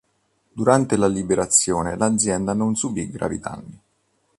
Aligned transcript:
Durante 0.51 0.97
la 0.97 1.05
liberazione 1.07 1.95
l'azienda 1.95 2.53
non 2.53 2.73
subì 2.75 3.07
gravi 3.11 3.37
danni. 3.37 3.79